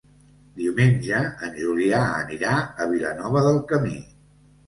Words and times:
Diumenge 0.61 1.19
en 1.47 1.51
Julià 1.65 1.99
anirà 2.23 2.55
a 2.85 2.87
Vilanova 2.93 3.43
del 3.49 3.59
Camí. 3.73 3.95